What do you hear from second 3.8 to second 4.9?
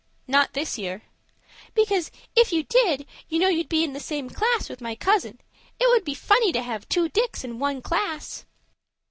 in the same class with